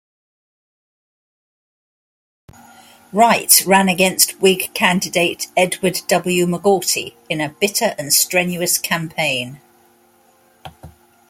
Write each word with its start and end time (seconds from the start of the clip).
Wright 3.13 3.61
ran 3.67 3.87
against 3.87 4.31
Whig 4.41 4.71
candidate 4.73 5.45
Edward 5.55 5.99
W. 6.07 6.47
McGaughty, 6.47 7.13
in 7.29 7.39
a 7.39 7.49
"bitter 7.59 7.93
and 7.99 8.11
strenuous" 8.11 8.79
campaign. 8.79 9.61